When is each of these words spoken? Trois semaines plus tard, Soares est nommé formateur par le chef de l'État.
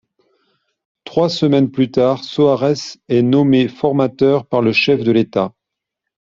Trois 1.03 1.29
semaines 1.29 1.69
plus 1.69 1.91
tard, 1.91 2.23
Soares 2.23 2.73
est 3.07 3.21
nommé 3.21 3.67
formateur 3.67 4.47
par 4.47 4.63
le 4.63 4.73
chef 4.73 5.03
de 5.03 5.11
l'État. 5.11 5.53